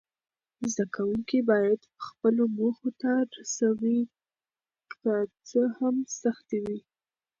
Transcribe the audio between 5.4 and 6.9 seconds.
څه هم سختۍ وي.